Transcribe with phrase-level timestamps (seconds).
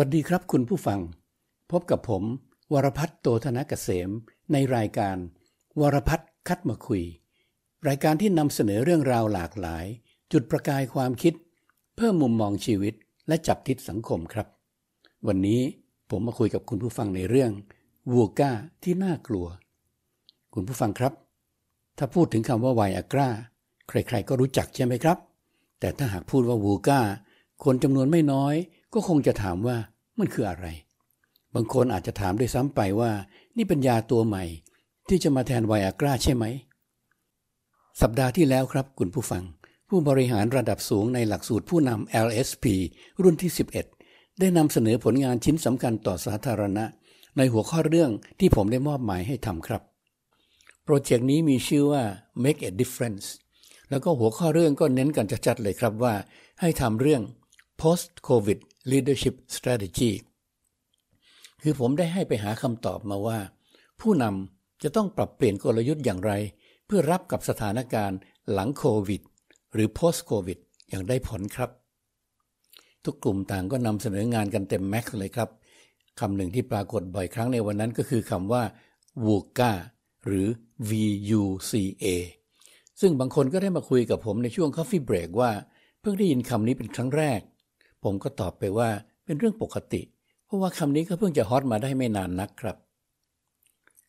[0.00, 1.00] วัสดีครับคุณผู้ฟัง
[1.72, 2.22] พบกับผม
[2.72, 4.10] วรพัฒน์โตธนกเกษม
[4.52, 5.16] ในรายการ
[5.80, 7.02] วรพัฒน์คัดมาคุย
[7.88, 9.86] รายการที่นำเสนอเรื่องราวหลากหลาย
[10.32, 11.34] จุดประกายความคิด
[11.96, 12.94] เพิ่มมุมมองชีวิต
[13.28, 14.46] และจับทิศสังคมครับ
[15.26, 15.60] วันนี้
[16.10, 17.50] ผมมาคุยกับคุณผู้ฟังในเรื่อง
[18.12, 18.50] วูก้า
[18.82, 19.46] ที่น่ากลัว
[20.54, 21.12] คุณผู้ฟังครับ
[21.98, 23.28] ถ้าพูดถึงคำว่าไวอากรา
[23.88, 25.18] ใครๆก็รู้จักใช่ไหมครับ
[25.80, 27.00] แต่ถ้าหากพูดว่าวูก้า
[27.64, 28.54] คนจำนวนไม่น้อย
[28.94, 29.76] ก็คงจะถามว่า
[30.18, 30.66] มันคืออะไร
[31.54, 33.10] บางคนอาจจะถามด้วยซ้ำไปว่า
[33.56, 34.44] นี่เป็นยาตัวใหม่
[35.08, 36.44] ที่จะมาแทนไวอากราใช่ไหม
[38.00, 39.44] สัปดาห์ที่แล้วครับคุณผู้ฟัง
[39.88, 42.64] ผู้บริหารระดับสูงในหลักสูตรผู้นำ LSP
[43.22, 43.50] รุ่นที่
[43.94, 46.84] 11 ได้นำเสนอผลงานชิ้นสำคัญต่อสาธารณะ
[47.36, 49.82] ในหัวข้อเรื่องที่ผมได้มอบหมายให้ทำครับ
[50.84, 52.02] โปรเจกต์นี้มีชื่อว่า
[52.42, 53.26] Make a Difference
[53.90, 56.14] แล้วก็หัวข้อเรื่องก็เน้นกันจัดๆเลยครับว่า
[56.60, 57.22] ให้ทำเรื่อง
[57.80, 58.58] post covid
[58.90, 60.12] leadership strategy
[61.62, 63.38] คือผมได้ให้ไปหาคำตอบมาว่า
[64.00, 66.32] ผู้นำจะต้องปรับเปลี่ยนกลยุทธ์อย่างไร
[66.86, 68.18] เพื่อรับกับสถานการณ์
[68.52, 69.22] หลังโควิด
[69.72, 70.58] หรือ post covid
[70.90, 71.70] อย่างได้ผลครับ
[73.04, 75.48] ทุกกลุ่มต่างก็นำเสนองานกันเต็มแม็กซ์เลยครับ
[76.20, 78.62] คำหนึ่งที่ปรากฏบ่อยครั้งในวันนั้นก็คือคำว่า
[79.26, 79.72] VUCA
[80.26, 80.46] หรือ
[80.90, 82.06] VUCA
[83.00, 85.50] ซึ่งบางคนก็ได้มาคุยกับผมในช่วง Coffee Break ว่า
[86.00, 87.40] เพิ่งได้ยินคำนี้เป็นครั้งแรก
[88.04, 88.88] ผมก็ตอบไปว่า
[89.24, 90.02] เป็นเรื่องปกติ
[90.44, 92.76] เพราะว่าคำนี้ก็เพิ่งจะฮอตมาได้ไม่นานนักครับ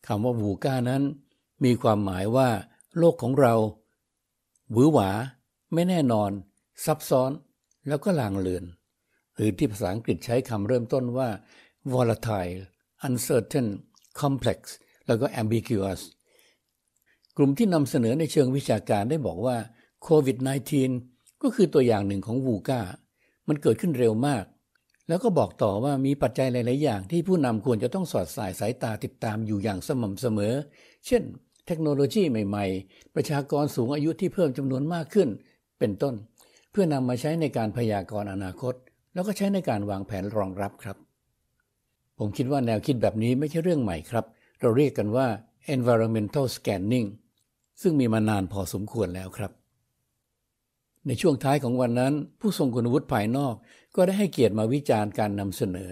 [0.06, 1.02] คำว่าวูก้านั้น
[1.64, 2.48] มีความหมายว่า
[2.98, 3.54] โลกของเรา
[4.70, 5.10] หวือหวา
[5.74, 6.30] ไม่แน่นอน
[6.84, 7.30] ซับซ้อน
[7.88, 8.64] แล้วก็ลางเลือน
[9.34, 11.28] หรือที่ภาษาอังกฤษใช้คำเริ่มต้นว่า
[11.92, 12.60] volatile
[13.06, 13.68] uncertain
[14.20, 14.58] complex
[15.06, 16.00] แล้วก็ ambiguous
[17.36, 19.56] กลุ่มที่นำเสนอในเชิงวิชาการได้บอกว่า
[20.02, 20.36] โควิด
[20.90, 22.80] -19 ก็คือตัวอย่างหนึ่งของวูก้า
[23.48, 24.44] มันเกิดขึ้นเร็วมาก
[25.08, 30.54] แล้วก็บอกต่อว่ามีปัจจัยหลาย ๆ อย่าง ที่ผู้นำควรจะต้องสอดสายสายตาติดตามอยู่อย่างสม่ำเสมอ
[31.06, 31.22] เช่น
[31.66, 35.28] เทคโนโลยีใหม่ ๆ ประชากรสูงอายุที่เพิ่มจำนวนมากขึ้น
[35.78, 36.14] เป็นต้น
[36.70, 38.74] เพื่อนำมาใช้ในการพยากรณ์อนาคต
[39.14, 40.96] แล้วก็ใช้ในการวางแผนรองรับครับ
[42.18, 44.24] ผมคิดว่าแนวคิดแบบนี้ไม่ใช่เรื่องใหม่ครับ
[44.60, 45.26] เราเรียกกันว่า
[45.74, 47.08] environmental scanning
[47.82, 49.52] ซึ่งมีมานานพอสมควรแล้วครับ
[51.06, 53.54] ในช่วงท้ายของวันนั้น ผู้ทรงคุณวุฒิภายนอก
[53.96, 55.90] ก็ได้ให้เกียรติมาวิจารณ์การนำเสนอ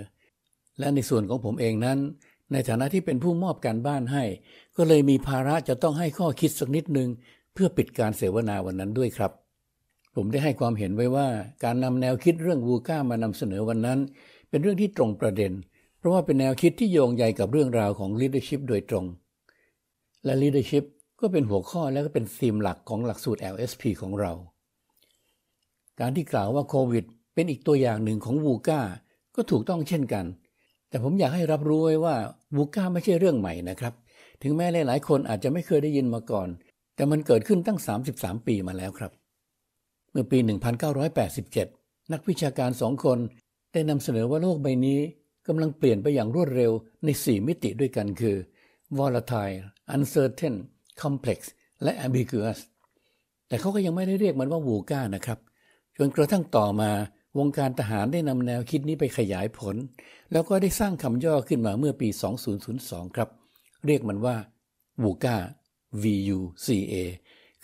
[0.79, 1.99] และในส่วนของผมเองนั้น
[2.53, 4.25] ในฐานะที่เป็นผู้มอบการบ้านให้
[4.77, 7.09] ก็เลยมีภาระจะต้องให้ข้อคิดสักนิดนึง
[7.55, 9.33] เพื่อปิดการเสวนาวันนั้นด้วยครับ
[10.17, 11.29] ผมได้ให้ความเห็นไว้ว่า
[11.65, 13.99] การนำแนวคิดเรื่องวูก้ามานำเสนอวันนั้น
[14.51, 15.53] เป็นเรื่องที่ตรงประเด็น
[15.99, 19.05] เพราะว่าเป็นแนวคิดที่โยงใยกับเรื่องราวของ leadership โดยตรง
[20.25, 20.85] และ leadership
[21.21, 24.33] ก็เป็นหัวข้อและก็เป็นธีมหลักของหลักสูตร LSP ของเรา
[26.01, 28.81] การที่กล่าวว่าโควิด เป็นอีกตัวอย่างหนึ่งของวูก้า
[29.35, 30.25] ก็ถูกต้องเช่นกัน
[30.89, 32.17] แต่ผมอยากให้รับรู้ไว้ว่า
[32.57, 33.95] วูก้าไม่ใช่เรื่องใหม่นะครับ
[34.43, 36.49] ถึงแม้หลาย ๆ คนอาจจะไม่เคยได้ยินมาก่อน
[36.95, 37.79] แต่มันเกิดขึ้นตั้ง
[38.13, 39.13] 33 ปีมาแล้วครับ
[40.11, 40.39] เมื่อปี
[41.25, 43.19] 1987 นักวิชาการสองคน
[43.73, 45.01] ได้นำเสนอว่าโลกใบนี้
[45.49, 46.73] กำลังเปลี่ยนไปอย่างรวดเร็ว
[47.05, 48.37] ใน 4 มิติด้วยกันคือ
[48.99, 49.59] volatile
[49.95, 50.55] uncertain
[51.03, 51.39] complex
[51.83, 52.59] และ ambiguous
[53.49, 55.39] แต่เขาก็ยังไม่ได้เรียกมันว่าวูก้านะครับ
[55.99, 56.91] จนกระทั่งต่อมา
[57.39, 59.77] วงการทหารได้นำแนวคิดนี้ไปขยายผล
[60.33, 62.09] แล้วก็ได้สร้างคำย่อขึ้นมาเมื่อปี
[62.63, 63.29] 2002 ครับ
[63.87, 64.37] เรียกมันว่า
[65.03, 65.37] วูกา
[66.03, 66.95] VUCA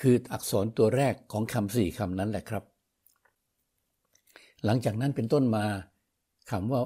[0.01, 2.65] คืออักษรตัวแรกของคำสี่คำนั้นแหละครับ
[4.65, 5.65] หลังจากนั้นเป็นต้นมา
[6.51, 6.81] คำว่า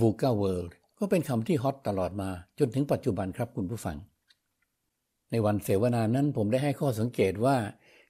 [0.00, 3.96] VUCA World ก็เป็นคำที่ฮอตตลอดมาจนถึงปัจจุบันครับคุณผู้ฟัง
[5.30, 7.56] ในวันเสวนานั้นผมได้ให้ข้อสังเกตว่า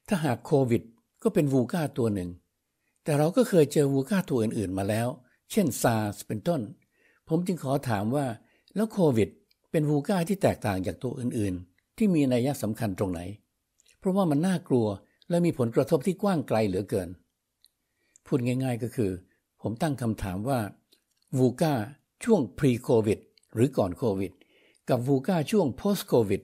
[0.07, 0.83] ถ้าหากโควิด
[1.23, 2.29] ก็เป็นวูก้าตัวหนึ่ง
[3.07, 5.07] แต่เราก็เคยเจอวูก้าตัวอื่นๆมาแล้ว
[5.51, 6.61] เช่นซาร์สเป็นต้น
[7.29, 8.25] ผมจึงขอถามว่า
[8.75, 9.29] แล้วโควิด
[9.71, 13.21] เป็นวูก้าที่แตกต่างจากตัวอื่นๆ ที่มีนัยสำคัญตรงไหน
[13.99, 14.87] เพราะว่ามันน่ากลัว
[15.29, 17.09] และมีผลกระทบที่กว้างไกลเหลือเกิน
[18.25, 19.11] พูดง่าย ๆก็คือ
[19.61, 20.59] ผมตั้งคำถามว่า
[21.37, 21.73] วูก้า
[22.23, 23.19] ช่วง pre covid
[23.53, 24.31] หรือก่อนโควิด
[24.89, 26.41] กับวูก้าช่วง post covid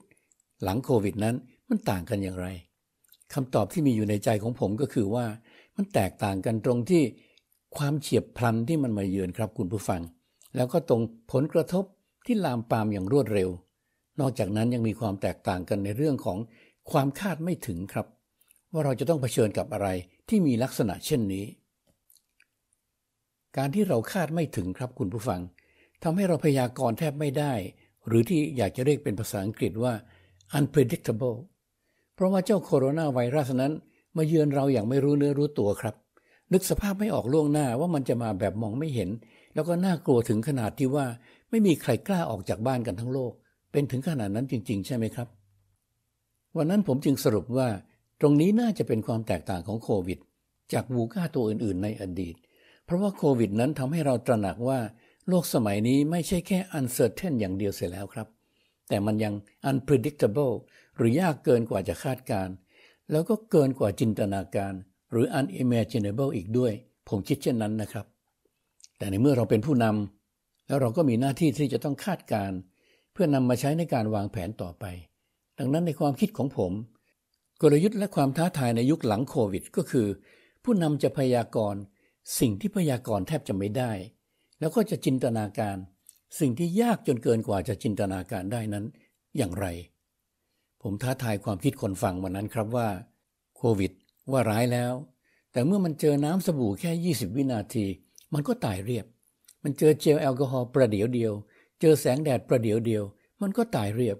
[0.63, 1.35] หลังโควิดนั้น
[1.69, 2.47] มันต่างกันอย่างไร
[3.33, 5.25] คำตอบที่มีอยู่ในใจของผมก็คือว่า
[5.75, 7.03] มันแตกต่างกันตรงที่
[7.77, 10.01] ความเฉียบพลันที่มันมาเยือนครับคุณผู้ฟัง
[10.55, 11.85] แล้วก็ตรงผลกระทบ
[12.25, 13.49] ที่ลามปามอย่างรวดเร็ว
[14.19, 16.37] นอกจากนั้นยังมีความแตกต่างกันในเรื่องของ
[16.91, 18.07] ความคาดไม่ถึงครับ
[18.71, 19.87] ว่าเราจะต้องเผชิญกับอะไร
[20.29, 21.45] ที่มีลักษณะเช่นนี้
[23.57, 25.41] การที่เราคาดไม่ถึงครับคุณผู้ฟัง
[26.03, 27.53] ทำให้เราพยากรณ์แทบไม่ได้
[28.07, 29.93] หรือที่อยากจะเรียกเป็นภาษาอังกฤษว่า
[30.57, 31.37] unpredictable
[32.15, 33.73] เพราะว่าเจ้าโคโรนาไวรัสนั้น
[34.17, 35.95] มาเยือนเราอย่างไม่รู้เนื้อรู้ตัวครับ
[36.53, 39.09] นึกสภาพไม่ออกล่วงหน้าว่ามันจะมาแบบมองไม่เห็น
[39.53, 41.05] แล้วก็น่ากลัวถึงขนาดที่ว่า
[41.49, 43.31] ไม่มีใครกล้าออกจากบ้านกันทั้งโลก
[43.71, 45.27] เป็นถึงขนาดนั้นจริง ๆ ใช่ไหมครับ
[46.57, 47.67] วันนั้นผมจึงสรุปว่า
[48.21, 50.19] ตรงนี้น่าจะเป็นความแตกต่างของโควิด
[50.73, 52.35] จากวูก้าตัวอื่น ๆ ในอดีต
[52.85, 54.79] เพราะว่าโควิดนั้นทำให้เราตระหนักว่า
[55.29, 58.27] โลกสมัยนี้ไม่ใช่แค่ uncertain อย่างเดียวเสียแล้วครับ
[58.89, 59.33] แต่มันยัง
[59.69, 60.53] unpredictable
[60.97, 62.47] หรือยากเกินกว่าจะคาดการ
[63.11, 64.73] แล้วก็เกินกว่าจินตนาการ
[65.11, 66.73] หรือ unimaginable อีกด้วย
[67.09, 68.05] ผมคิดเช่นนั้นนะครับ
[68.97, 72.51] แต่ในเมื่อเราเป็นผู้นำแล้วเราก็มีหน้าที่ที่จะต้องคาดการ
[73.13, 74.85] เพื่อนำมาใช้ในการวางแผนต่อไป
[75.59, 76.71] ดังนั้นในความคิดของผม
[77.61, 80.07] กลยุทธ์และความท้าทายในยุคหลังโควิด ก็คือ
[80.63, 81.81] ผู้นำจะพยากรณ์
[82.39, 83.91] สิ่งที่พยากรณ์แทบจะไม่ได้
[84.59, 85.77] แล้วก็จะจินตนาการ
[86.39, 88.85] สิ่งที่ยากจนเกินกว่าจะจินตนาการได้นั้น
[89.37, 89.65] อย่างไร
[90.83, 92.87] ผมท้าทายความคิดคนฟังวันนั้นครับว่า
[93.57, 93.91] โควิด
[94.31, 94.93] ว่าร้ายแล้ว
[95.51, 97.85] แต่เมื่อมันเจอน้ำสบู่แค่ 20 วินาที
[98.33, 99.05] มันก็ตายเรียบ
[99.63, 101.33] มันเจอเจลแอลกอฮอล์ประเดี๋ยวเดียว
[101.79, 103.03] เจอแสงแดดประเดี๋ยวเดียว
[103.41, 104.17] มันก็ตายเรียบ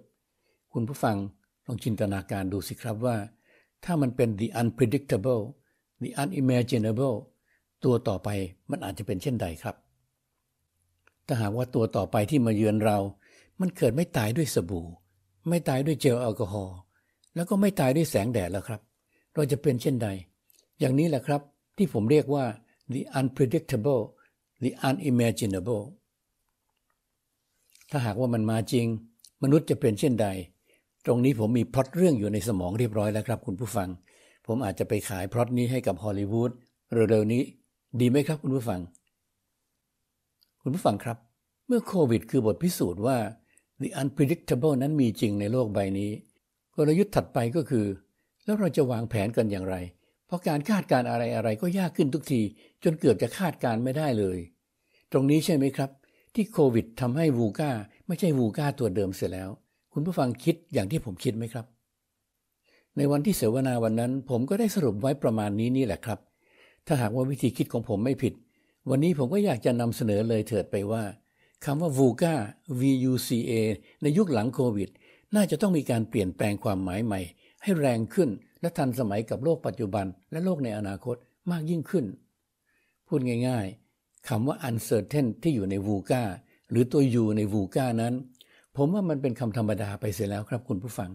[0.74, 1.18] คุณผู้ฟัง
[1.65, 3.18] ลองจินตนาการดูสิครับว่า
[3.83, 5.44] ถ้ามันเป็น the unpredictable
[6.04, 7.18] the unimaginable
[7.83, 8.30] ตัวต่อไป
[8.69, 9.75] มันอาจจะเป็นเช่นใดครับ
[11.27, 12.98] ถ้าหากว่าตัวต่อไปที่มาเยือนเรา
[13.60, 14.88] มันเกิดไม่ตายด้วยสบู่
[15.49, 16.77] ไม่ตายด้วยเจลแอลกอฮอล์
[17.35, 18.81] แล้วก็ไม่ตายด้วยแสงแดดแล้วครับ
[19.33, 20.07] เราจะเป็นเช่นใด
[20.79, 21.41] อย่างนี้แหละครับ
[21.77, 22.45] ที่ผมเรียกว่า
[22.93, 24.03] the unpredictable
[24.63, 25.83] the unimaginable
[27.91, 28.85] ถ้าหากว่ามันมาจริง
[29.43, 30.27] มนุษย์จะเป็นเช่นใด
[31.05, 33.89] ตรงนี้ผมมีพล็อตเรื่องอยู่ในสมองเรียบร้อยแล้วครับ คุณผู้ฟัง
[34.47, 36.51] ผมอาจจะไปขายพล็อตนี้ให้กับฮอลลีวูด
[37.09, 37.41] เร็วๆนี้
[37.99, 38.79] ดีไหมครับคุณผู้ฟัง
[40.61, 41.17] คุณผู้ฟังครับ
[41.67, 43.17] เมื่อโควิดคือบทพิสูจน์ว่า
[43.83, 46.12] the unpredictable นั้นมีจริงในโลกใบนี้
[46.75, 47.85] กลยุทธ์ถัดไปก็คือ
[48.45, 49.75] แล้วเราจะวางแผนกันอย่างไร
[50.25, 52.41] เพราะการคาดการอะไรอะไรก็ยากขึ้นทุกที
[52.83, 54.38] จนเกือบจะคาดการไม่ได้เลย
[55.12, 55.89] ตรงนี้ใช่ไหมครับ
[56.35, 57.71] ที่โควิดทำให้วูก้า
[58.07, 59.50] ไม่ใช่วูก้าตัวเดิมเสียแล้ว
[59.94, 61.65] คุณผู้ฟังคิดอย่างที่ผมคิดไหมครับ
[62.97, 66.19] ในวันที่เสวนาวันนั้น ผมก็ได้สรุปไว้ประมาณนี้นี่แหละครับ
[66.88, 68.33] ถ้าหากว่าวิธีคิดของผมไม่ผิด
[68.89, 71.03] วันนี้ผมก็อยากจะนำเสนอเลยเถิดไปว่า
[71.65, 72.36] คำว่า VUCA
[72.80, 73.51] VUCA
[74.01, 74.89] ในยุคหลังโควิด
[75.36, 77.19] น่าจะต้องมีการเปลี่ยนแปลงความหมายใหม่
[77.63, 78.30] ให้แรงขึ้น
[78.62, 81.15] และทันสมัยกับโลกปัจจุบัน และโลกในอนาคต
[81.51, 82.06] มากยิ่งขึ้น
[83.07, 86.24] พูดง่ายๆคำว่า uncertain ที่อยู่ใน VUCA
[86.69, 88.13] หรือตัว U ใน VUCA นั้น
[88.77, 91.12] ผมว่ามันเป็นคำธรรมดาไปเสียแล้วครับคุณผู้ฟัง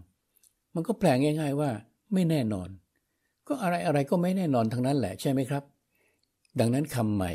[0.74, 1.70] มันก็แปลง่าย ๆว่า
[2.14, 2.68] ไม่แน่นอน
[3.46, 5.62] ก็อะไรอะไรก็ไม่แน่นอนทั้งนั้นแหละใช่ไหมครับ
[6.60, 7.32] ดังนั้นคำใหม่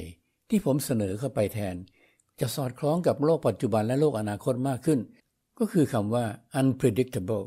[0.49, 1.75] ที่ผมเสนอเข้าไปแทน
[2.43, 4.99] จะสอดคล้องกับโลกปัจจุบันและโลกอนาคตมากขึ้น
[5.59, 6.25] ก็คือคำว่า
[6.59, 7.45] unpredictable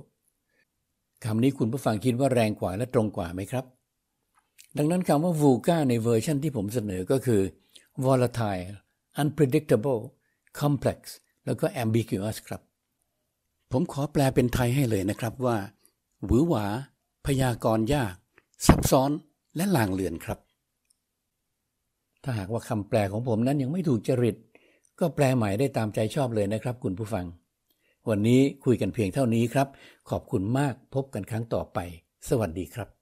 [1.24, 3.64] คำนี้คุณผู้ฟังคิดว่าแรงกว่าและตรงกว่าไหมครับ
[4.76, 7.40] ดังนั้นคำว่า VUCA ในเวอร์ชันที่ผมเสนอก็คือ
[8.04, 8.66] volatile
[9.20, 10.02] unpredictable
[10.60, 10.98] complex
[11.46, 12.60] แล้วก็ ambiguous ครับ
[13.72, 15.56] ผมขอแปลเป็นไทยให้เลยนะครับว่า
[16.24, 16.66] หวือหวา
[17.26, 18.14] พยากรณ์ยาก
[18.66, 19.10] ซับซ้อน
[19.56, 20.38] และลางเลือนครับ
[22.22, 24.36] ถ้าหากว่าคำแปลของผมนั้นยังไม่ถูกจริต
[25.00, 27.26] ก็แปลใหม่ได้ตามใจชอบเลยนะครับ คุณผู้ฟัง
[28.08, 29.68] วันนี้คุยกันเพียงเท่านี้ครับ
[30.10, 31.78] ขอบคุณมากพบกันครั้งต่อไป
[32.28, 32.95] สวัสดีครับ